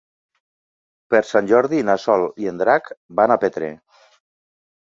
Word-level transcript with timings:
Per 1.15 1.19
Sant 1.31 1.51
Jordi 1.51 1.83
na 1.91 1.97
Sol 2.05 2.25
i 2.45 2.51
en 2.53 2.63
Drac 2.65 2.91
van 3.21 3.35
a 3.35 3.39
Petrer. 3.45 3.73